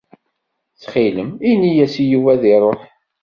Ttxil-m, 0.73 1.31
ini-yas 1.51 1.95
i 2.03 2.05
Yuba 2.11 2.29
ad 2.35 2.43
iruḥ. 2.53 2.81